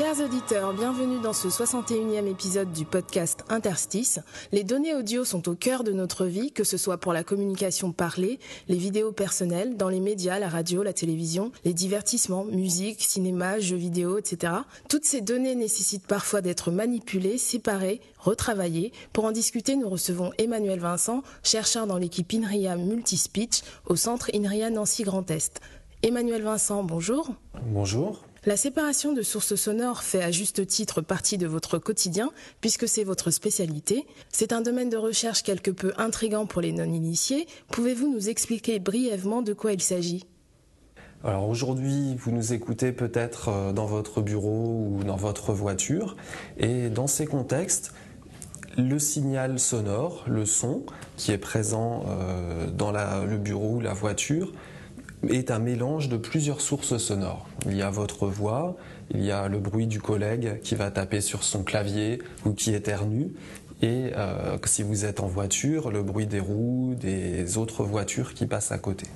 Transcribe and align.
Chers 0.00 0.24
auditeurs, 0.24 0.72
bienvenue 0.72 1.20
dans 1.20 1.34
ce 1.34 1.48
61e 1.48 2.26
épisode 2.26 2.72
du 2.72 2.86
podcast 2.86 3.44
Interstice. 3.50 4.18
Les 4.50 4.64
données 4.64 4.94
audio 4.94 5.26
sont 5.26 5.46
au 5.46 5.54
cœur 5.54 5.84
de 5.84 5.92
notre 5.92 6.24
vie, 6.24 6.52
que 6.52 6.64
ce 6.64 6.78
soit 6.78 6.96
pour 6.96 7.12
la 7.12 7.22
communication 7.22 7.92
parlée, 7.92 8.38
les 8.68 8.78
vidéos 8.78 9.12
personnelles, 9.12 9.76
dans 9.76 9.90
les 9.90 10.00
médias, 10.00 10.38
la 10.38 10.48
radio, 10.48 10.82
la 10.82 10.94
télévision, 10.94 11.52
les 11.66 11.74
divertissements, 11.74 12.46
musique, 12.46 13.02
cinéma, 13.02 13.58
jeux 13.58 13.76
vidéo, 13.76 14.16
etc. 14.16 14.54
Toutes 14.88 15.04
ces 15.04 15.20
données 15.20 15.54
nécessitent 15.54 16.06
parfois 16.06 16.40
d'être 16.40 16.70
manipulées, 16.70 17.36
séparées, 17.36 18.00
retravaillées. 18.18 18.92
Pour 19.12 19.26
en 19.26 19.32
discuter, 19.32 19.76
nous 19.76 19.90
recevons 19.90 20.32
Emmanuel 20.38 20.80
Vincent, 20.80 21.22
chercheur 21.42 21.86
dans 21.86 21.98
l'équipe 21.98 22.32
INRIA 22.32 22.76
Multispeech 22.76 23.64
au 23.84 23.96
centre 23.96 24.30
INRIA 24.34 24.70
Nancy 24.70 25.02
Grand 25.02 25.30
Est. 25.30 25.60
Emmanuel 26.02 26.42
Vincent, 26.42 26.84
bonjour. 26.84 27.34
Bonjour. 27.66 28.22
La 28.46 28.56
séparation 28.56 29.12
de 29.12 29.20
sources 29.20 29.54
sonores 29.54 30.02
fait 30.02 30.22
à 30.22 30.30
juste 30.30 30.66
titre 30.66 31.02
partie 31.02 31.36
de 31.36 31.46
votre 31.46 31.76
quotidien, 31.76 32.30
puisque 32.62 32.88
c'est 32.88 33.04
votre 33.04 33.30
spécialité. 33.30 34.06
C'est 34.30 34.54
un 34.54 34.62
domaine 34.62 34.88
de 34.88 34.96
recherche 34.96 35.42
quelque 35.42 35.70
peu 35.70 35.92
intrigant 35.98 36.46
pour 36.46 36.62
les 36.62 36.72
non-initiés. 36.72 37.46
Pouvez-vous 37.70 38.10
nous 38.10 38.30
expliquer 38.30 38.78
brièvement 38.78 39.42
de 39.42 39.52
quoi 39.52 39.74
il 39.74 39.82
s'agit? 39.82 40.24
Alors 41.22 41.50
aujourd'hui, 41.50 42.16
vous 42.16 42.30
nous 42.30 42.54
écoutez 42.54 42.92
peut-être 42.92 43.50
euh, 43.50 43.72
dans 43.74 43.84
votre 43.84 44.22
bureau 44.22 44.88
ou 44.90 45.04
dans 45.04 45.16
votre 45.16 45.52
voiture. 45.52 46.16
Et 46.56 46.88
dans 46.88 47.06
ces 47.06 47.26
contextes, 47.26 47.92
le 48.78 48.98
signal 48.98 49.58
sonore, 49.58 50.24
le 50.26 50.46
son 50.46 50.86
qui 51.18 51.32
est 51.32 51.38
présent 51.38 52.06
euh, 52.08 52.70
dans 52.70 52.90
le 52.90 53.36
bureau 53.36 53.74
ou 53.74 53.80
la 53.80 53.92
voiture, 53.92 54.50
est 55.28 55.50
un 55.50 55.58
mélange 55.58 56.08
de 56.08 56.16
plusieurs 56.16 56.60
sources 56.60 56.96
sonores. 56.96 57.46
Il 57.66 57.76
y 57.76 57.82
a 57.82 57.90
votre 57.90 58.26
voix, 58.26 58.76
il 59.12 59.24
y 59.24 59.30
a 59.30 59.48
le 59.48 59.58
bruit 59.58 59.86
du 59.86 60.00
collègue 60.00 60.60
qui 60.62 60.74
va 60.74 60.90
taper 60.90 61.20
sur 61.20 61.44
son 61.44 61.62
clavier 61.62 62.20
ou 62.44 62.52
qui 62.52 62.74
éternue, 62.74 63.32
et 63.82 64.12
euh, 64.16 64.58
si 64.64 64.82
vous 64.82 65.04
êtes 65.04 65.20
en 65.20 65.26
voiture, 65.26 65.90
le 65.90 66.02
bruit 66.02 66.26
des 66.26 66.40
roues, 66.40 66.94
des 67.00 67.56
autres 67.56 67.82
voitures 67.82 68.34
qui 68.34 68.46
passent 68.46 68.72
à 68.72 68.78
côté. 68.78 69.06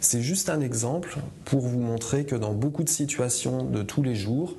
C'est 0.00 0.22
juste 0.22 0.50
un 0.50 0.60
exemple 0.60 1.16
pour 1.44 1.60
vous 1.60 1.80
montrer 1.80 2.24
que 2.24 2.36
dans 2.36 2.52
beaucoup 2.52 2.84
de 2.84 2.88
situations 2.88 3.64
de 3.64 3.82
tous 3.82 4.02
les 4.02 4.14
jours, 4.14 4.56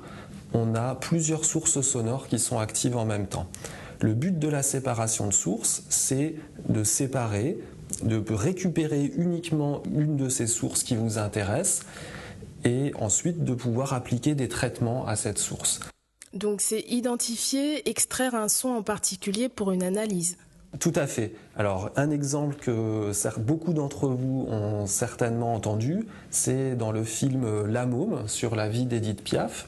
on 0.52 0.74
a 0.74 0.94
plusieurs 0.94 1.44
sources 1.44 1.80
sonores 1.80 2.26
qui 2.28 2.38
sont 2.38 2.58
actives 2.58 2.96
en 2.96 3.04
même 3.04 3.26
temps. 3.26 3.46
Le 4.00 4.14
but 4.14 4.38
de 4.38 4.48
la 4.48 4.62
séparation 4.62 5.26
de 5.26 5.32
sources, 5.32 5.82
c'est 5.88 6.34
de 6.68 6.84
séparer, 6.84 7.58
de 8.02 8.22
récupérer 8.32 9.12
uniquement 9.16 9.82
une 9.94 10.16
de 10.16 10.28
ces 10.28 10.46
sources 10.46 10.82
qui 10.82 10.96
vous 10.96 11.18
intéresse 11.18 11.82
et 12.64 12.92
ensuite 12.98 13.44
de 13.44 13.54
pouvoir 13.54 13.92
appliquer 13.92 14.34
des 14.34 14.48
traitements 14.48 15.06
à 15.06 15.16
cette 15.16 15.38
source. 15.38 15.80
Donc 16.34 16.60
c'est 16.60 16.84
identifier, 16.88 17.88
extraire 17.88 18.34
un 18.34 18.48
son 18.48 18.68
en 18.68 18.82
particulier 18.82 19.48
pour 19.48 19.72
une 19.72 19.82
analyse. 19.82 20.36
Tout 20.80 20.92
à 20.96 21.06
fait. 21.06 21.32
Alors 21.56 21.90
un 21.96 22.10
exemple 22.10 22.56
que 22.56 23.10
beaucoup 23.40 23.72
d'entre 23.72 24.08
vous 24.08 24.46
ont 24.50 24.86
certainement 24.86 25.54
entendu, 25.54 26.06
c'est 26.30 26.76
dans 26.76 26.92
le 26.92 27.04
film 27.04 27.64
La 27.66 27.86
Môme 27.86 28.28
sur 28.28 28.54
la 28.54 28.68
vie 28.68 28.84
d'Edith 28.84 29.22
Piaf, 29.22 29.66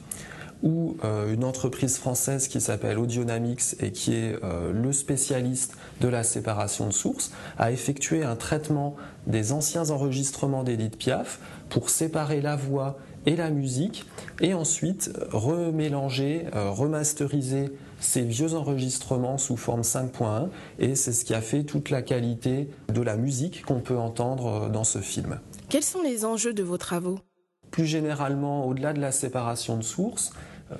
où 0.63 0.97
euh, 1.03 1.33
une 1.33 1.43
entreprise 1.43 1.97
française 1.97 2.47
qui 2.47 2.61
s'appelle 2.61 2.99
Audionamics 2.99 3.75
et 3.79 3.91
qui 3.91 4.13
est 4.13 4.37
euh, 4.43 4.71
le 4.71 4.93
spécialiste 4.93 5.75
de 5.99 6.07
la 6.07 6.23
séparation 6.23 6.87
de 6.87 6.93
sources 6.93 7.31
a 7.57 7.71
effectué 7.71 8.23
un 8.23 8.35
traitement 8.35 8.95
des 9.27 9.51
anciens 9.51 9.89
enregistrements 9.89 10.63
d'Edith 10.63 10.97
Piaf 10.97 11.39
pour 11.69 11.89
séparer 11.89 12.41
la 12.41 12.55
voix 12.55 12.97
et 13.25 13.35
la 13.35 13.49
musique 13.49 14.05
et 14.39 14.53
ensuite 14.53 15.11
remélanger, 15.31 16.45
euh, 16.55 16.69
remasteriser 16.69 17.71
ces 17.99 18.23
vieux 18.23 18.55
enregistrements 18.55 19.37
sous 19.37 19.57
forme 19.57 19.81
5.1 19.81 20.49
et 20.79 20.95
c'est 20.95 21.11
ce 21.11 21.23
qui 21.23 21.35
a 21.35 21.41
fait 21.41 21.63
toute 21.63 21.91
la 21.91 22.01
qualité 22.01 22.69
de 22.91 23.01
la 23.01 23.15
musique 23.15 23.63
qu'on 23.63 23.79
peut 23.79 23.97
entendre 23.97 24.69
dans 24.69 24.83
ce 24.83 24.99
film. 24.99 25.39
Quels 25.69 25.83
sont 25.83 26.01
les 26.01 26.25
enjeux 26.25 26.53
de 26.53 26.63
vos 26.63 26.77
travaux? 26.77 27.19
Plus 27.69 27.85
généralement, 27.85 28.65
au-delà 28.67 28.91
de 28.91 28.99
la 28.99 29.11
séparation 29.11 29.77
de 29.77 29.83
sources, 29.83 30.33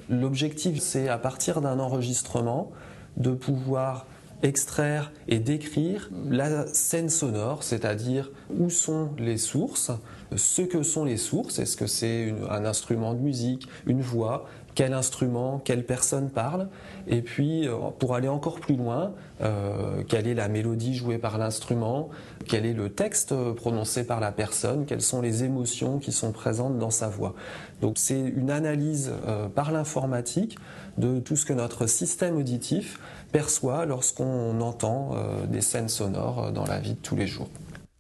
l'objectif 0.10 0.80
c'est 0.80 1.10
à 1.10 1.18
partir 1.18 1.62
d'un 1.62 1.80
enregistrement 1.80 2.72
de 3.18 3.32
pouvoir 3.32 4.06
extraire 4.44 5.12
et 5.28 5.40
décrire 5.40 6.10
la 6.30 6.66
scène 6.68 7.10
sonore, 7.10 7.64
c'est-à-dire 7.64 8.32
où 8.50 8.70
sont 8.70 9.12
les 9.18 9.38
sources, 9.38 9.92
ce 10.36 10.62
que 10.62 10.84
sont 10.84 11.06
les 11.06 11.18
sources, 11.18 11.60
est-ce 11.60 11.78
que 11.78 11.88
c'est 11.88 12.34
un 12.50 12.66
instrument 12.66 13.14
de 13.14 13.20
musique, 13.20 13.68
une 13.86 14.02
voix, 14.02 14.46
quel 14.76 14.94
instrument, 14.94 15.62
quelle 15.64 15.86
personne 15.86 16.30
parle, 16.30 16.70
et 17.08 17.22
puis 17.22 17.68
euh, 17.68 17.76
pour 18.00 18.16
aller 18.16 18.28
encore 18.28 18.60
plus 18.60 18.76
loin, 18.76 19.14
euh, 19.42 20.04
quelle 20.08 20.28
est 20.28 20.34
la 20.34 20.48
mélodie 20.48 20.96
jouée 20.96 21.18
par 21.18 21.38
l'instrument, 21.38 22.10
quel 22.48 22.66
est 22.66 22.74
le 22.74 22.90
texte 22.90 23.32
euh, 23.32 23.54
prononcé 23.54 24.06
par 24.06 24.20
la 24.20 24.32
personne, 24.32 24.86
quelles 24.86 25.02
sont 25.02 25.22
les 25.22 25.44
émotions 25.44 26.00
qui 26.00 26.12
sont 26.12 26.32
présentes 26.32 26.78
dans 26.78 26.90
sa 26.90 27.08
voix. 27.08 27.34
Donc 27.82 27.98
c'est 27.98 28.20
une 28.20 28.52
analyse 28.52 29.12
par 29.56 29.72
l'informatique 29.72 30.58
de 30.98 31.20
tout 31.20 31.36
ce 31.36 31.46
que 31.46 31.54
notre 31.54 31.88
système 31.88 32.38
auditif 32.38 33.00
perçoit 33.32 33.86
lorsqu'on 33.86 34.62
entend 34.62 35.16
des 35.48 35.62
scènes 35.62 35.90
sonores 35.90 36.52
dans 36.52 36.66
la 36.66 36.80
vie 36.80 36.94
de 36.94 37.00
tous 37.00 37.16
les 37.16 37.26
jours. 37.26 37.50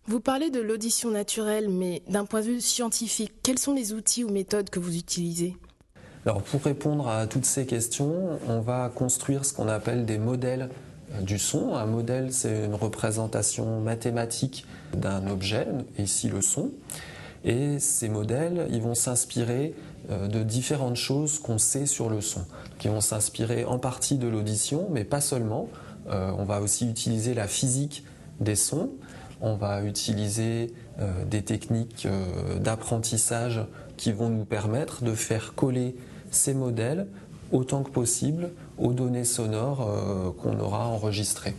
Vous 0.06 0.20
parlez 0.20 0.52
de 0.52 0.59
l'audition 0.59 1.09
naturelle, 1.09 1.70
mais 1.70 2.03
d'un 2.08 2.26
point 2.26 2.42
de 2.42 2.48
vue 2.48 2.62
scientifique, 2.62 3.32
quels 3.42 3.58
sont 3.58 3.74
les 3.74 3.94
outils 3.94 4.24
ou 4.24 4.30
méthodes 4.30 4.70
que 4.70 4.80
vous 4.80 4.96
utilisez? 4.98 5.56
Alors 6.26 6.44
pour 6.44 6.62
répondre 6.62 7.08
à 7.08 7.26
toutes 7.26 7.46
ces 7.46 7.66
questions, 7.66 8.40
on 8.48 8.59
va 8.59 8.92
construire 8.94 9.44
ce 9.44 9.54
qu'on 9.54 9.68
appelle 9.68 10.06
des 10.06 10.20
modèles 10.20 10.70
euh, 11.16 11.22
du 11.22 11.40
son. 11.40 11.74
Un 11.74 11.88
modèle, 11.88 12.32
c'est 12.32 12.66
une 12.66 12.76
représentation 12.76 13.82
mathématique 13.82 14.68
d'un 14.96 15.28
objet, 15.28 15.68
ici 15.98 16.30
le 16.30 16.44
son. 16.44 16.70
Et 17.44 17.80
ces 17.80 18.08
modèles, 18.08 18.68
ils 18.70 18.84
vont 18.84 18.94
s'inspirer 18.94 19.74
euh, 20.12 20.28
de 20.28 20.44
différentes 20.44 20.96
choses 20.96 21.40
qu'on 21.40 21.58
sait 21.58 21.88
sur 21.88 22.08
le 22.08 22.22
son. 22.22 22.46
Qui 22.78 22.88
vont 22.88 23.02
s'inspirer 23.02 23.66
en 23.66 23.80
partie 23.80 24.20
de 24.20 24.28
l'audition, 24.28 24.90
mais 24.92 25.03
pas 25.03 25.22
seulement. 25.22 25.70
Euh, 26.12 26.32
on 26.38 26.44
va 26.44 26.62
aussi 26.62 26.88
utiliser 26.88 27.34
la 27.34 27.48
physique 27.48 28.03
des 28.40 28.56
sons. 28.56 28.92
On 29.44 29.56
va 29.56 29.82
utiliser 29.82 30.72
des 31.26 31.42
techniques 31.42 32.08
d'apprentissage 32.59 33.59
qui 34.02 34.12
vont 34.12 34.30
nous 34.30 34.46
permettre 34.46 35.04
de 35.04 35.14
faire 35.14 35.54
coller 35.54 35.96
ces 36.32 36.56
modèles 36.56 37.06
autant 37.52 37.84
que 37.84 37.92
possible 37.92 38.50
aux 38.80 38.94
données 38.94 39.26
sonores 39.26 39.88
euh, 39.88 40.32
qu'on 40.32 40.60
aura 40.60 40.88
enregistrées. 40.88 41.54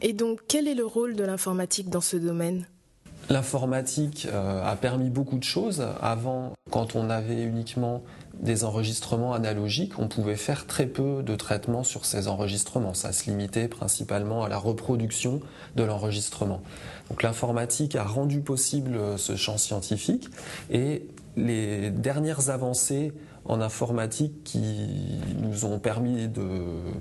Et 0.00 0.14
donc, 0.14 0.40
quel 0.48 0.68
est 0.68 0.74
le 0.74 0.86
rôle 0.86 1.16
de 1.16 1.24
l'informatique 1.24 1.90
dans 1.90 2.00
ce 2.00 2.16
domaine? 2.16 2.66
L'informatique 3.28 4.26
euh, 4.30 4.64
a 4.64 4.74
permis 4.76 5.10
beaucoup 5.10 5.36
de 5.36 5.44
choses. 5.44 5.86
Avant, 6.00 6.54
quand 6.70 6.96
on 6.96 7.10
avait 7.10 7.42
uniquement 7.42 8.02
des 8.40 8.64
enregistrements 8.64 9.34
analogiques, 9.34 9.98
on 9.98 10.08
pouvait 10.08 10.36
faire 10.36 10.66
très 10.66 10.86
peu 10.86 11.22
de 11.22 11.36
traitements 11.36 11.84
sur 11.84 12.06
ces 12.06 12.26
enregistrements. 12.26 12.94
Ça 12.94 13.12
se 13.12 13.28
limitait 13.28 13.68
principalement 13.68 14.44
à 14.44 14.48
la 14.48 14.56
reproduction 14.56 15.40
de 15.74 15.82
l'enregistrement. 15.82 16.62
Donc 17.10 17.22
l'informatique 17.22 17.96
a 17.96 18.04
rendu 18.04 18.40
possible 18.40 18.96
euh, 18.96 19.18
ce 19.18 19.36
champ 19.36 19.58
scientifique 19.58 20.30
et 20.70 21.02
les 21.36 21.90
dernières 21.90 22.50
avancées 22.50 23.12
en 23.44 23.60
informatique 23.60 24.42
qui 24.44 25.20
nous 25.40 25.64
ont 25.64 25.78
permis 25.78 26.28
de 26.28 26.48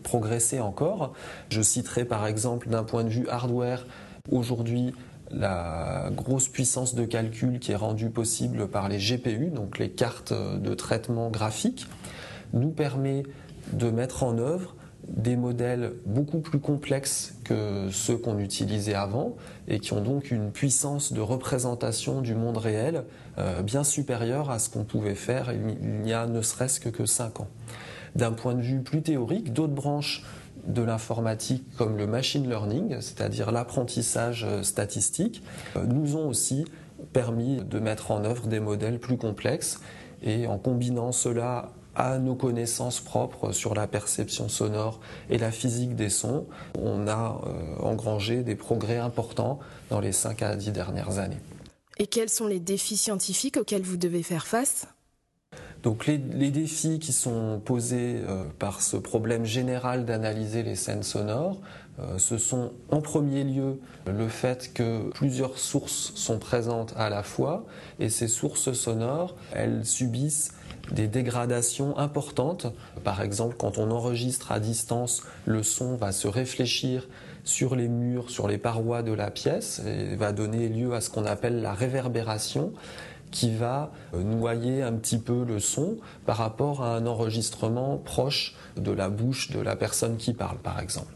progresser 0.04 0.60
encore. 0.60 1.14
Je 1.50 1.62
citerai 1.62 2.06
par 2.06 2.28
exemple 2.28 2.70
d'un 2.70 2.84
point 2.84 3.04
de 3.04 3.10
vue 3.10 3.28
hardware 3.30 3.86
aujourd'hui 4.32 4.94
la 5.32 6.10
grosse 6.12 6.48
puissance 6.48 6.94
de 6.94 7.06
calcul 7.06 7.60
qui 7.60 7.72
est 7.72 7.78
rendue 7.78 8.10
possible 8.10 8.68
par 8.68 8.90
les 8.90 8.98
GPU, 8.98 9.50
donc 9.50 9.80
les 9.80 9.90
cartes 9.90 10.34
de 10.34 10.74
traitement 10.76 11.30
graphique, 11.30 11.88
nous 12.54 12.70
permet 12.70 13.24
de 13.74 13.90
mettre 13.90 14.24
en 14.24 14.38
œuvre 14.38 14.76
des 15.08 15.36
modèles 15.36 15.94
beaucoup 16.06 16.40
plus 16.40 16.60
complexes 16.60 17.36
que 17.44 17.90
ceux 17.92 18.18
qu'on 18.18 18.40
utilisait 18.40 18.96
avant 18.96 19.36
et 19.68 19.80
qui 19.80 19.94
ont 19.94 20.02
donc 20.02 20.32
une 20.32 20.52
puissance 20.52 21.14
de 21.14 21.22
représentation 21.22 22.22
du 22.22 22.34
monde 22.34 22.58
réel 22.58 23.04
euh, 23.38 23.62
bien 23.62 23.84
supérieure 23.84 24.50
à 24.50 24.60
ce 24.60 24.70
qu'on 24.70 24.84
pouvait 24.84 25.16
faire 25.16 25.52
il 25.52 26.02
n'y 26.02 26.14
a 26.14 26.26
ne 26.26 26.42
serait-ce 26.42 26.80
que, 26.80 26.90
que 26.90 27.06
5 27.06 27.42
ans. 27.42 27.48
D'un 28.16 28.32
point 28.32 28.56
de 28.56 28.62
vue 28.62 28.82
plus 28.82 29.02
théorique, 29.02 29.54
d'autres 29.54 29.74
branches 29.74 30.24
de 30.68 30.82
l'informatique 30.82 31.66
comme 31.78 31.98
le 31.98 32.08
machine 32.08 32.50
learning, 32.50 32.96
c'est-à-dire 33.02 33.52
l'apprentissage 33.52 34.48
statistique, 34.64 35.44
nous 35.86 36.16
ont 36.16 36.28
aussi 36.28 36.66
permis 37.14 37.58
de 37.64 37.80
mettre 37.80 38.12
en 38.12 38.24
œuvre 38.24 38.48
des 38.48 38.60
modèles 38.60 39.00
plus 39.00 39.18
complexes 39.18 39.80
et 40.24 40.48
en 40.48 40.58
combinant 40.58 41.12
cela 41.12 41.72
à 41.96 42.20
nos 42.20 42.36
connaissances 42.36 43.00
propres 43.00 43.52
sur 43.52 43.74
la 43.74 43.88
perception 43.88 44.50
sonore 44.50 45.00
et 45.30 45.38
la 45.38 45.52
physique 45.52 45.96
des 45.96 46.10
sons, 46.10 46.48
on 46.80 47.08
a 47.08 47.42
euh, 47.46 47.84
engrangé 47.84 48.44
des 48.44 48.56
progrès 48.56 48.98
importants 48.98 49.60
dans 49.90 50.00
les 50.00 50.12
5 50.12 50.42
à 50.42 50.56
10 50.56 50.72
dernières 50.72 51.20
années. 51.20 51.40
Et 51.98 52.08
quels 52.08 52.30
sont 52.30 52.48
les 52.48 52.60
défis 52.60 52.98
scientifiques 52.98 53.58
auxquels 53.58 53.84
vous 53.84 53.98
devez 53.98 54.24
faire 54.24 54.48
face? 54.48 54.88
Donc 55.84 56.08
les, 56.08 56.18
défis 56.18 56.98
qui 56.98 57.14
sont 57.14 57.62
posés 57.64 58.16
euh, 58.28 58.44
par 58.58 58.82
ce 58.82 58.98
problème 58.98 59.46
général 59.46 60.06
d'analyser 60.06 60.64
les 60.64 60.76
scènes 60.76 61.04
sonores, 61.04 61.62
euh, 62.00 62.18
ce 62.18 62.40
sont 62.40 62.74
en 62.90 63.02
premier 63.02 63.44
lieu 63.44 63.80
le 64.08 64.28
fait 64.28 64.74
que 64.74 65.12
plusieurs 65.12 65.60
sources 65.60 66.12
sont 66.16 66.40
présentes 66.40 66.94
à 66.98 67.10
la 67.10 67.22
fois 67.22 67.66
et 68.00 68.10
ces 68.10 68.28
sources 68.28 68.74
sonores, 68.74 69.36
elles 69.54 69.86
subissent 69.86 70.54
des 70.92 71.08
dégradations 71.08 71.98
importantes. 71.98 72.68
Par 73.04 73.22
exemple, 73.22 73.56
quand 73.58 73.78
on 73.78 73.92
enregistre 73.92 74.52
à 74.52 74.60
distance, 74.60 75.24
le 75.46 75.64
son 75.64 75.96
va 75.96 76.12
se 76.12 76.28
réfléchir 76.28 77.08
sur 77.44 77.76
les 77.76 77.88
murs, 77.88 78.30
sur 78.30 78.48
les 78.48 78.58
parois 78.58 79.04
de 79.04 79.14
la 79.14 79.32
pièce 79.32 79.82
et 79.86 80.16
va 80.16 80.32
donner 80.32 80.68
lieu 80.68 80.94
à 80.94 81.02
ce 81.02 81.10
qu'on 81.10 81.26
appelle 81.26 81.62
la 81.62 81.74
réverbération 81.74 82.74
qui 83.32 83.52
va 83.52 83.92
euh, 84.14 84.24
noyer 84.24 84.82
un 84.82 84.94
petit 84.94 85.18
peu 85.18 85.44
le 85.44 85.60
son 85.60 85.98
par 86.26 86.38
rapport 86.38 86.84
à 86.84 86.96
un 86.96 87.06
enregistrement 87.06 87.98
proche 87.98 88.56
de 88.78 88.92
la 88.92 89.10
bouche 89.10 89.52
de 89.52 89.60
la 89.60 89.76
personne 89.76 90.18
qui 90.18 90.34
parle, 90.34 90.58
par 90.58 90.80
exemple. 90.80 91.14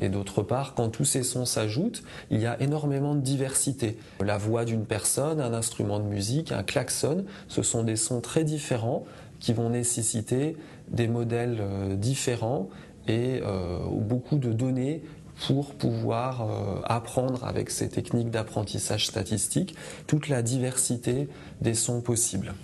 Et 0.00 0.08
d'autre 0.08 0.42
part, 0.42 0.74
quand 0.74 0.88
tous 0.88 1.04
ces 1.04 1.22
sons 1.22 1.44
s'ajoutent, 1.44 2.02
il 2.30 2.40
y 2.40 2.46
a 2.46 2.60
énormément 2.60 3.14
de 3.14 3.20
diversité. 3.20 3.98
La 4.20 4.38
voix 4.38 4.64
d'une 4.64 4.84
personne, 4.84 5.40
un 5.40 5.52
instrument 5.52 5.98
de 5.98 6.04
musique, 6.04 6.52
un 6.52 6.62
klaxon, 6.62 7.24
ce 7.48 7.62
sont 7.62 7.82
des 7.82 7.96
sons 7.96 8.20
très 8.20 8.44
différents 8.44 9.04
qui 9.40 9.52
vont 9.52 9.70
nécessiter 9.70 10.56
des 10.88 11.08
modèles 11.08 11.58
euh, 11.60 11.96
différents 11.96 12.68
et 13.06 13.40
euh, 13.42 13.78
beaucoup 13.90 14.36
de 14.36 14.52
données 14.52 15.02
pour 15.46 15.74
pouvoir 15.74 16.42
euh, 16.42 16.80
apprendre 16.84 17.44
avec 17.44 17.70
ces 17.70 17.88
techniques 17.88 18.30
d'apprentissage 18.30 19.06
statistique 19.06 19.76
toute 20.06 20.28
la 20.28 20.42
diversité 20.42 21.28
des 21.60 21.74
sons 21.74 22.00
possibles. 22.00 22.54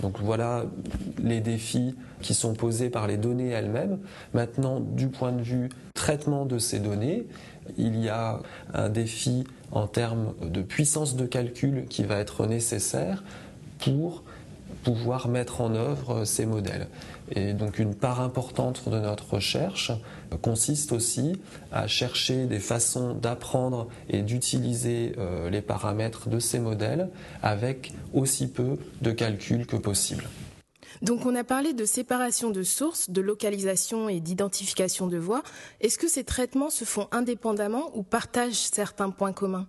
Donc 0.00 0.18
voilà 0.20 0.64
les 1.22 1.40
défis 1.40 1.94
qui 2.22 2.34
sont 2.34 2.54
posés 2.54 2.88
par 2.88 3.06
les 3.06 3.16
données 3.16 3.50
elles-mêmes. 3.50 3.98
Maintenant, 4.32 4.80
du 4.80 5.08
point 5.08 5.32
de 5.32 5.42
vue 5.42 5.68
traitement 5.94 6.46
de 6.46 6.58
ces 6.58 6.78
données, 6.78 7.26
il 7.76 8.02
y 8.02 8.08
a 8.08 8.40
un 8.72 8.88
défi 8.88 9.44
en 9.70 9.86
termes 9.86 10.34
de 10.42 10.62
puissance 10.62 11.16
de 11.16 11.26
calcul 11.26 11.84
qui 11.88 12.04
va 12.04 12.16
être 12.16 12.46
nécessaire 12.46 13.22
pour 13.78 14.22
pouvoir 14.84 15.28
mettre 15.28 15.60
en 15.60 15.74
œuvre 15.74 16.24
ces 16.24 16.46
modèles. 16.46 16.88
Et 17.30 17.52
donc 17.52 17.78
une 17.78 17.94
part 17.94 18.20
importante 18.20 18.88
de 18.88 18.98
notre 18.98 19.34
recherche 19.34 19.92
consiste 20.42 20.92
aussi 20.92 21.40
à 21.70 21.86
chercher 21.86 22.46
des 22.46 22.58
façons 22.58 23.14
d'apprendre 23.14 23.88
et 24.08 24.22
d'utiliser 24.22 25.14
euh, 25.18 25.48
les 25.50 25.62
paramètres 25.62 26.28
de 26.28 26.38
ces 26.38 26.58
modèles 26.58 27.08
avec 27.42 27.92
aussi 28.12 28.48
peu 28.48 28.76
de 29.00 29.12
calcul 29.12 29.66
que 29.66 29.76
possible. 29.76 30.24
Donc 31.02 31.26
on 31.26 31.34
a 31.34 31.42
parlé 31.42 31.72
de 31.72 31.84
séparation 31.84 32.50
de 32.50 32.62
sources, 32.62 33.10
de 33.10 33.20
localisation 33.20 34.08
et 34.08 34.20
d'identification 34.20 35.08
de 35.08 35.18
voix. 35.18 35.42
Est-ce 35.80 35.98
que 35.98 36.08
ces 36.08 36.22
traitements 36.22 36.70
se 36.70 36.84
font 36.84 37.08
indépendamment 37.10 37.90
ou 37.94 38.04
partagent 38.04 38.54
certains 38.54 39.10
points 39.10 39.32
communs? 39.32 39.66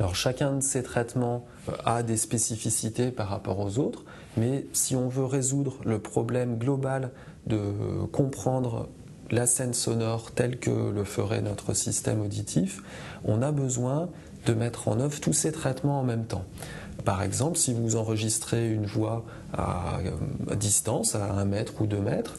Alors 0.00 0.16
chacun 0.16 0.56
de 0.56 0.60
ces 0.60 0.82
traitements 0.82 1.46
euh, 1.68 1.72
a 1.84 2.02
des 2.02 2.16
spécificités 2.16 3.12
par 3.12 3.28
rapport 3.28 3.60
aux 3.60 3.78
autres, 3.78 4.04
mais 4.36 4.66
si 4.72 4.96
on 4.96 5.08
veut 5.08 5.24
résoudre 5.24 5.78
le 5.84 6.00
problème 6.00 6.58
global 6.58 7.12
de 7.46 8.04
comprendre 8.10 8.88
la 9.34 9.46
scène 9.46 9.74
sonore 9.74 10.30
telle 10.30 10.58
que 10.58 10.70
le 10.70 11.02
ferait 11.02 11.42
notre 11.42 11.74
système 11.74 12.20
auditif, 12.20 12.82
on 13.24 13.42
a 13.42 13.50
besoin 13.50 14.08
de 14.46 14.54
mettre 14.54 14.88
en 14.88 15.00
œuvre 15.00 15.20
tous 15.20 15.32
ces 15.32 15.50
traitements 15.50 16.00
en 16.00 16.04
même 16.04 16.24
temps. 16.24 16.44
Par 17.04 17.22
exemple, 17.22 17.58
si 17.58 17.74
vous 17.74 17.96
enregistrez 17.96 18.70
une 18.70 18.86
voix 18.86 19.24
à, 19.52 19.98
euh, 19.98 20.54
distance, 20.54 21.16
à 21.16 21.32
un 21.32 21.44
mètre 21.44 21.82
ou 21.82 21.86
deux 21.86 22.00
mètres, 22.00 22.36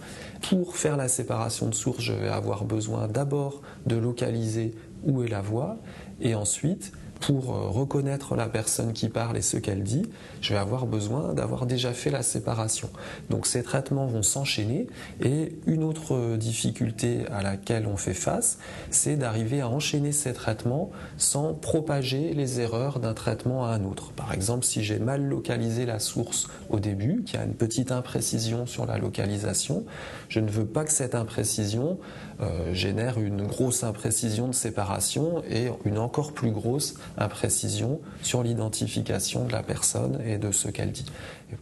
pour 0.49 0.77
faire 0.77 0.95
la 0.95 1.09
séparation 1.09 1.67
de 1.67 1.75
sources, 1.75 2.01
je 2.01 2.13
vais 2.13 2.29
avoir 2.29 2.63
besoin 2.63 3.07
d'abord 3.07 3.61
de 3.85 3.97
localiser 3.97 4.73
où 5.03 5.21
est 5.23 5.27
la 5.27 5.41
voix 5.41 5.77
et 6.21 6.33
ensuite 6.33 6.93
pour 7.19 7.53
euh, 7.53 7.67
reconnaître 7.67 8.35
la 8.35 8.47
personne 8.47 8.93
qui 8.93 9.09
parle 9.09 9.37
et 9.37 9.41
ce 9.41 9.57
qu'elle 9.57 9.83
dit, 9.83 10.03
je 10.41 10.53
vais 10.53 10.59
avoir 10.59 10.85
besoin 10.85 11.33
d'avoir 11.33 11.65
déjà 11.65 11.93
fait 11.93 12.09
la 12.09 12.23
séparation. 12.23 12.89
Donc 13.29 13.47
ces 13.47 13.63
traitements 13.63 14.05
vont 14.05 14.23
s'enchaîner 14.23 14.87
et 15.21 15.55
une 15.65 15.83
autre 15.83 16.37
difficulté 16.37 17.25
à 17.31 17.41
laquelle 17.41 17.87
on 17.87 17.97
fait 17.97 18.13
face, 18.13 18.57
c'est 18.89 19.15
d'arriver 19.15 19.61
à 19.61 19.69
enchaîner 19.69 20.11
ces 20.11 20.33
traitements 20.33 20.91
sans 21.17 21.53
propager 21.53 22.33
les 22.33 22.59
erreurs 22.59 22.99
d'un 22.99 23.13
traitement 23.13 23.65
à 23.65 23.69
un 23.69 23.83
autre. 23.85 24.11
Par 24.11 24.33
exemple, 24.33 24.65
si 24.65 24.83
j'ai 24.83 24.99
mal 24.99 25.23
localisé 25.23 25.85
la 25.85 25.99
source 25.99 26.47
au 26.69 26.79
début, 26.79 27.23
qu'il 27.23 27.39
y 27.39 27.41
a 27.41 27.45
une 27.45 27.53
petite 27.53 27.91
imprécision 27.91 28.65
sur 28.65 28.85
la 28.85 28.97
localisation, 28.97 29.85
je 30.29 30.39
ne 30.39 30.49
veux 30.49 30.65
pas 30.65 30.83
que 30.83 30.91
cette 30.91 31.15
imprécision 31.15 31.97
euh, 32.41 32.73
génère 32.73 33.19
une 33.19 33.47
grosse 33.47 33.83
imprécision 33.83 34.47
de 34.47 34.53
séparation 34.53 35.41
et 35.49 35.69
une 35.85 35.97
encore 35.97 36.33
plus 36.33 36.51
grosse 36.51 36.95
imprécision 37.17 38.01
sur 38.21 38.43
l'identification 38.43 39.45
de 39.45 39.51
la 39.51 39.63
personne 39.63 40.19
et 40.25 40.37
de 40.37 40.51
ce 40.51 40.67
qu'elle 40.67 40.91
dit. 40.91 41.05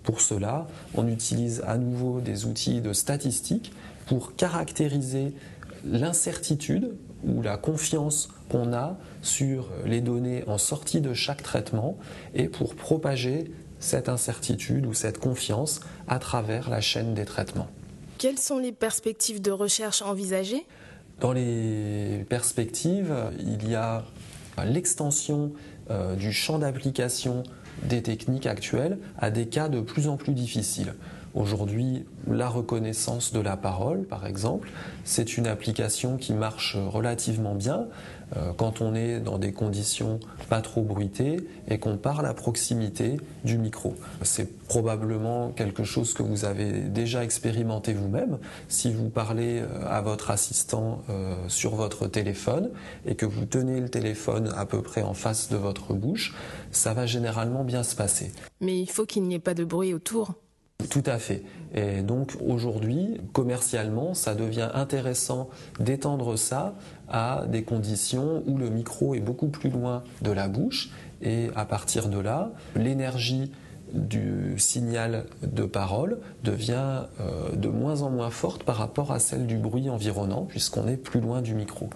pour 0.02 0.22
cela, 0.22 0.68
on 0.96 1.08
utilise 1.08 1.64
à 1.68 1.78
nouveau 1.78 2.22
des 2.22 2.46
outils 2.46 2.82
de 2.82 2.94
statistique 2.94 3.72
pour 4.08 4.36
caractériser 4.36 5.34
l'incertitude 5.86 6.96
ou 7.24 7.42
la 7.42 7.58
confiance 7.58 8.30
qu'on 8.50 8.74
a 8.74 8.98
sur 9.22 9.70
les 9.86 10.02
données 10.02 10.44
en 10.48 10.58
sortie 10.58 11.02
de 11.02 11.14
chaque 11.14 11.44
traitement 11.44 11.98
et 12.34 12.48
pour 12.48 12.76
propager 12.76 13.52
cette 13.80 14.10
incertitude 14.10 14.86
ou 14.86 14.94
cette 14.94 15.20
confiance 15.20 15.82
à 16.08 16.20
travers 16.20 16.70
la 16.70 16.82
chaîne 16.82 17.14
des 17.14 17.26
traitements. 17.26 17.68
Quelles 18.24 18.40
sont 18.40 18.58
les 18.58 18.72
perspectives 18.72 19.42
de 19.42 19.52
recherche 19.52 20.02
envisagées 20.02 20.66
Dans 21.20 21.34
les 21.34 22.26
perspectives, 22.30 23.14
il 23.38 23.70
y 23.70 23.76
a 23.76 24.06
l'extension 24.66 25.52
euh, 25.92 26.16
du 26.16 26.32
champ 26.32 26.58
d'application 26.58 27.44
des 27.84 28.02
techniques 28.02 28.46
actuelles 28.46 28.98
à 29.18 29.30
des 29.30 29.48
cas 29.48 29.68
de 29.68 29.82
plus 29.82 30.08
en 30.08 30.16
plus 30.16 30.32
difficiles. 30.32 30.94
Aujourd'hui, 31.36 32.06
la 32.30 32.48
reconnaissance 32.48 33.34
de 33.34 33.40
la 33.40 33.58
parole, 33.58 34.04
par 34.04 34.28
exemple, 34.28 34.70
c'est 35.04 35.36
une 35.36 35.48
application 35.48 36.18
qui 36.18 36.34
marche 36.34 36.78
relativement 36.78 37.56
bien 37.56 37.88
euh, 38.38 38.54
quand 38.56 38.82
on 38.82 38.94
est 38.94 39.20
dans 39.20 39.40
des 39.40 39.52
conditions 39.52 40.20
pas 40.48 40.62
trop 40.62 40.84
bruitées 40.84 41.38
et 41.68 41.80
qu'on 41.80 41.98
parle 41.98 42.28
à 42.28 42.36
proximité 42.36 43.18
du 43.44 43.58
micro. 43.58 43.96
C'est 44.22 44.60
probablement 44.68 45.50
quelque 45.50 45.84
chose 45.84 46.14
que 46.14 46.22
vous 46.22 46.46
avez 46.46 46.72
déjà 46.82 47.24
expérimenté 47.24 47.94
vous-même. 47.94 48.38
Si 48.68 48.94
vous 48.94 49.10
parlez 49.10 49.60
euh, 49.60 49.88
à 49.88 50.02
votre 50.02 50.30
assistant 50.30 51.02
euh, 51.10 51.36
sur 51.48 51.76
votre 51.76 52.08
téléphone 52.08 52.70
et 53.08 53.16
que 53.16 53.26
vous 53.26 53.46
tenez 53.46 53.80
le 53.80 53.90
téléphone 53.90 54.54
à 54.56 54.68
peu 54.68 54.84
près 54.84 55.02
en 55.02 55.16
face 55.16 55.50
de 55.50 55.58
votre 55.58 55.94
bouche, 55.94 56.36
ça 56.72 56.94
va 56.94 57.08
généralement 57.08 57.64
bien 57.64 57.82
se 57.82 57.96
passer. 57.96 58.32
Mais 58.62 58.80
il 58.80 58.90
faut 58.90 59.08
qu'il 59.08 59.24
n'y 59.24 59.36
ait 59.36 59.40
pas 59.40 59.56
de 59.56 59.64
bruit 59.64 59.96
autour. 59.96 60.36
Tout 60.90 61.04
à 61.06 61.18
fait. 61.18 61.44
Et 61.74 62.02
donc 62.02 62.34
aujourd'hui, 62.46 63.20
commercialement, 63.32 64.14
ça 64.14 64.36
devient 64.36 64.70
intéressant 64.74 65.50
d'étendre 65.80 66.38
ça 66.38 66.76
à 67.10 67.46
des 67.48 67.64
conditions 67.64 68.44
où 68.48 68.58
le 68.58 68.70
micro 68.70 69.16
est 69.16 69.20
beaucoup 69.20 69.48
plus 69.48 69.70
loin 69.70 70.04
de 70.22 70.32
la 70.32 70.48
bouche 70.48 70.92
et 71.22 71.50
à 71.56 71.66
partir 71.66 72.10
de 72.10 72.20
là, 72.20 72.52
l'énergie 72.76 73.52
du 73.94 74.56
signal 74.58 75.26
de 75.44 75.64
parole 75.64 76.18
devient 76.44 77.04
euh, 77.22 77.56
de 77.56 77.68
moins 77.68 78.02
en 78.02 78.10
moins 78.10 78.32
forte 78.32 78.64
par 78.64 78.78
rapport 78.78 79.12
à 79.12 79.20
celle 79.20 79.46
du 79.46 79.58
bruit 79.58 79.90
environnant 79.90 80.46
puisqu'on 80.46 80.88
est 80.88 80.98
plus 80.98 81.22
loin 81.22 81.42
du 81.42 81.54
micro. 81.54 81.90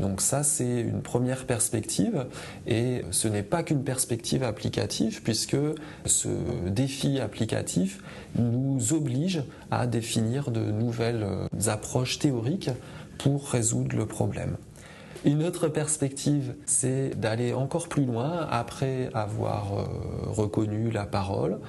Donc 0.00 0.20
ça 0.20 0.42
c'est 0.42 0.80
une 0.80 1.02
première 1.02 1.44
perspective 1.44 2.26
et 2.66 3.02
ce 3.10 3.28
n'est 3.28 3.42
pas 3.42 3.62
qu'une 3.62 3.82
perspective 3.82 4.42
applicative 4.42 5.22
puisque 5.22 5.56
ce 6.06 6.28
défi 6.68 7.18
applicatif 7.18 8.00
nous 8.36 8.92
oblige 8.92 9.42
à 9.70 9.86
définir 9.86 10.50
de 10.50 10.60
nouvelles 10.60 11.24
euh, 11.24 11.48
approches 11.66 12.18
théoriques 12.18 12.70
pour 13.18 13.48
résoudre 13.50 13.96
le 13.96 14.06
problème. 14.06 14.56
Une 15.24 15.44
autre 15.44 15.68
perspective, 15.68 16.54
c'est 16.66 17.10
d'aller 17.10 17.52
encore 17.52 17.88
plus 17.88 18.04
loin 18.04 18.44
après 18.50 19.08
avoir 19.14 19.78
euh, 19.78 19.84
reconnu 20.26 20.90
la 20.90 21.06
parole 21.06 21.60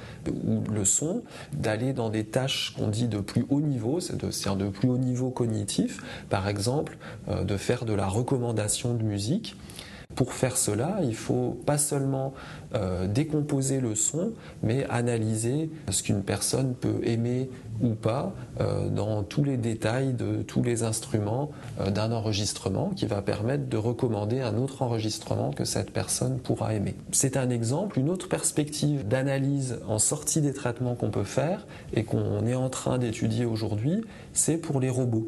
ou 0.44 0.64
le 0.72 0.86
son, 0.86 1.22
d'aller 1.54 1.94
dans 1.94 2.10
des 2.10 2.26
tâches 2.26 2.74
qu'on 2.76 2.88
dit 2.88 3.08
de 3.08 3.20
plus 3.20 3.46
haut 3.50 3.62
niveau, 3.62 4.00
c'est-à-dire 4.00 4.56
de 4.56 4.70
plus 4.70 4.90
haut 4.90 4.98
niveau 4.98 5.30
cognitif, 5.30 6.02
par 6.30 6.48
exemple, 6.48 6.98
euh, 7.30 7.44
de 7.44 7.56
faire 7.58 7.86
de 7.86 7.94
la 7.94 8.08
recommandation 8.08 8.96
de 8.96 9.04
musique 9.04 9.56
Pour 10.16 10.34
faire 10.34 10.58
cela, 10.58 11.00
il 11.04 11.16
faut 11.16 11.58
pas 11.66 11.78
seulement 11.78 12.34
euh, 12.76 13.08
décomposer 13.08 13.80
le 13.80 13.96
son, 13.96 14.34
mais 14.62 14.86
analyser 14.90 15.70
ce 15.90 16.04
qu'une 16.04 16.24
personne 16.24 16.76
peut 16.76 17.00
aimer 17.04 17.50
ou 17.82 17.90
pas 17.90 18.34
euh, 18.62 18.90
dans 18.90 19.24
tous 19.24 19.44
les 19.44 19.58
détails 19.58 20.14
de 20.14 20.44
tous 20.44 20.62
les 20.62 20.84
instruments 20.84 21.52
euh, 21.80 21.90
d'un 21.90 22.12
enregistrement 22.12 22.92
qui 22.96 23.06
va 23.06 23.22
permettre 23.22 23.68
de 23.68 23.78
recommander 23.78 24.42
un 24.42 24.58
autre 24.58 24.82
enregistrement 24.82 25.52
que 25.52 25.66
cette 25.66 25.92
personne 25.92 26.40
pourra 26.40 26.74
aimer. 26.74 26.96
C'est 27.12 27.38
un 27.38 27.50
exemple, 27.50 28.00
une 28.00 28.10
autre 28.10 28.30
perspective 28.30 29.08
d'analyse 29.08 29.80
en 29.88 30.00
sortie 30.00 30.42
des 30.42 30.54
traitements 30.54 30.96
qu'on 30.96 31.12
peut 31.12 31.24
faire 31.24 31.66
et 31.94 32.04
qu'on 32.04 32.46
est 32.46 32.56
en 32.56 32.70
train 32.70 32.98
d'étudier 32.98 33.46
aujourd'hui, 33.46 34.02
c'est 34.34 34.58
pour 34.58 34.80
les 34.80 34.90
robots. 34.90 35.28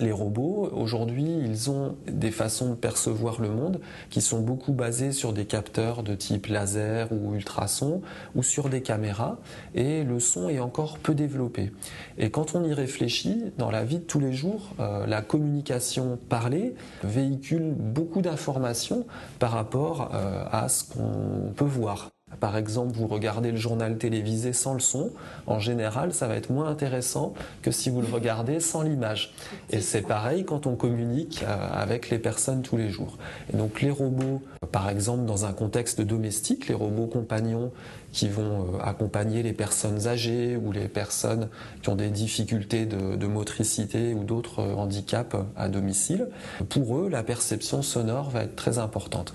Les 0.00 0.10
robots, 0.10 0.70
aujourd'hui, 0.72 1.26
ils 1.44 1.70
ont 1.70 1.98
des 2.06 2.30
façons 2.30 2.70
de 2.70 2.74
percevoir 2.74 3.42
le 3.42 3.50
monde 3.50 3.78
qui 4.08 4.22
sont 4.22 4.40
beaucoup 4.40 4.72
basées 4.72 5.12
sur 5.12 5.34
des 5.34 5.44
capteurs 5.44 6.02
de 6.02 6.14
type 6.14 6.46
laser 6.46 7.12
ou 7.12 7.34
ultrason 7.34 8.00
ou 8.34 8.42
sur 8.42 8.70
des 8.70 8.80
caméras 8.80 9.36
et 9.74 10.02
le 10.02 10.18
son 10.18 10.48
est 10.48 10.60
encore 10.60 10.96
peu 10.96 11.14
développé. 11.14 11.72
Et 12.16 12.30
quand 12.30 12.54
on 12.54 12.64
y 12.64 12.72
réfléchit, 12.72 13.52
dans 13.58 13.70
la 13.70 13.84
vie 13.84 13.98
de 13.98 14.04
tous 14.04 14.18
les 14.18 14.32
jours, 14.32 14.70
euh, 14.80 15.06
la 15.06 15.20
communication 15.20 16.18
parlée 16.30 16.74
véhicule 17.04 17.74
beaucoup 17.76 18.22
d'informations 18.22 19.04
par 19.38 19.50
rapport 19.50 20.10
euh, 20.14 20.42
à 20.50 20.70
ce 20.70 20.84
qu'on 20.84 21.52
peut 21.54 21.66
voir. 21.66 22.11
Par 22.40 22.56
exemple, 22.56 22.92
vous 22.96 23.06
regardez 23.06 23.50
le 23.50 23.56
journal 23.56 23.98
télévisé 23.98 24.52
sans 24.52 24.74
le 24.74 24.80
son, 24.80 25.10
en 25.46 25.58
général, 25.58 26.12
ça 26.12 26.26
va 26.26 26.36
être 26.36 26.50
moins 26.50 26.68
intéressant 26.68 27.34
que 27.62 27.70
si 27.70 27.90
vous 27.90 28.00
le 28.00 28.08
regardez 28.12 28.60
sans 28.60 28.82
l'image. 28.82 29.34
Et 29.70 29.80
c'est 29.80 30.02
pareil 30.02 30.44
quand 30.44 30.66
on 30.66 30.74
communique 30.74 31.44
euh, 31.46 31.68
avec 31.72 32.10
les 32.10 32.18
personnes 32.18 32.62
tous 32.62 32.76
les 32.76 32.90
jours. 32.90 33.18
Et 33.52 33.56
donc 33.56 33.80
les 33.80 33.90
robots, 33.90 34.42
par 34.70 34.88
exemple, 34.88 35.24
dans 35.24 35.44
un 35.44 35.52
contexte 35.52 36.00
domestique, 36.00 36.68
les 36.68 36.74
robots 36.74 37.06
compagnons 37.06 37.70
qui 38.12 38.28
vont 38.28 38.74
euh, 38.74 38.78
accompagner 38.82 39.42
les 39.42 39.52
personnes 39.52 40.06
âgées 40.06 40.56
ou 40.56 40.72
les 40.72 40.88
personnes 40.88 41.48
qui 41.82 41.88
ont 41.88 41.96
des 41.96 42.10
difficultés 42.10 42.86
de, 42.86 43.16
de 43.16 43.26
motricité 43.26 44.14
ou 44.14 44.24
d'autres 44.24 44.60
euh, 44.60 44.74
handicaps 44.74 45.36
à 45.56 45.68
domicile, 45.68 46.28
pour 46.68 46.98
eux, 46.98 47.08
la 47.08 47.22
perception 47.22 47.82
sonore 47.82 48.30
va 48.30 48.44
être 48.44 48.56
très 48.56 48.78
importante. 48.78 49.32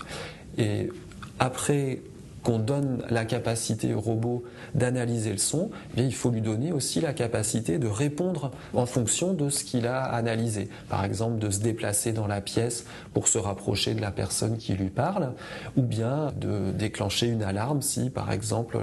Et 0.56 0.90
après 1.38 2.00
qu'on 2.48 2.58
donne 2.58 3.02
la 3.10 3.26
capacité 3.26 3.92
au 3.92 4.00
robot 4.00 4.42
d'analyser 4.74 5.32
le 5.32 5.38
son, 5.38 5.70
mais 5.94 6.04
il 6.06 6.14
faut 6.14 6.30
lui 6.30 6.40
donner 6.40 6.72
aussi 6.72 6.98
la 6.98 7.12
capacité 7.12 7.78
de 7.78 7.86
répondre 7.86 8.52
en 8.72 8.86
fonction 8.86 9.34
de 9.34 9.50
ce 9.50 9.64
qu'il 9.64 9.86
a 9.86 10.02
analysé. 10.02 10.70
Par 10.88 11.04
exemple, 11.04 11.38
de 11.38 11.50
se 11.50 11.60
déplacer 11.60 12.12
dans 12.12 12.26
la 12.26 12.40
pièce 12.40 12.86
pour 13.12 13.28
se 13.28 13.36
rapprocher 13.36 13.92
de 13.92 14.00
la 14.00 14.12
personne 14.12 14.56
qui 14.56 14.72
lui 14.72 14.88
parle, 14.88 15.34
ou 15.76 15.82
bien 15.82 16.32
de 16.40 16.72
déclencher 16.72 17.26
une 17.26 17.42
alarme 17.42 17.82
si, 17.82 18.08
par 18.08 18.32
exemple, 18.32 18.78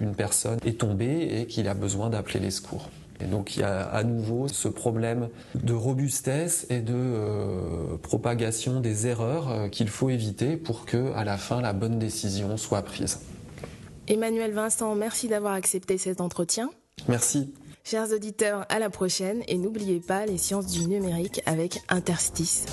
une 0.00 0.16
personne 0.16 0.58
est 0.66 0.80
tombée 0.80 1.28
et 1.30 1.46
qu'il 1.46 1.68
a 1.68 1.74
besoin 1.74 2.10
d'appeler 2.10 2.40
les 2.40 2.50
secours. 2.50 2.90
Et 3.20 3.26
donc 3.26 3.56
il 3.56 3.60
y 3.60 3.62
a 3.62 3.82
à 3.82 4.04
nouveau 4.04 4.48
ce 4.48 4.68
problème 4.68 5.28
de 5.54 5.72
robustesse 5.72 6.66
et 6.70 6.80
de 6.80 6.94
euh, 6.94 7.96
propagation 8.02 8.80
des 8.80 9.06
erreurs 9.06 9.50
euh, 9.50 9.68
qu'il 9.68 9.88
faut 9.88 10.10
éviter 10.10 10.56
pour 10.56 10.84
que 10.84 11.12
à 11.14 11.24
la 11.24 11.36
fin 11.36 11.60
la 11.60 11.72
bonne 11.72 11.98
décision 11.98 12.56
soit 12.56 12.82
prise. 12.82 13.20
Emmanuel 14.08 14.52
Vincent, 14.52 14.94
merci 14.94 15.28
d'avoir 15.28 15.54
accepté 15.54 15.98
cet 15.98 16.20
entretien. 16.20 16.70
Merci. 17.08 17.52
Chers 17.84 18.12
auditeurs, 18.12 18.66
à 18.68 18.78
la 18.78 18.90
prochaine 18.90 19.42
et 19.46 19.56
n'oubliez 19.58 20.00
pas 20.00 20.26
les 20.26 20.38
sciences 20.38 20.66
du 20.66 20.86
numérique 20.86 21.40
avec 21.46 21.82
Interstice. 21.88 22.66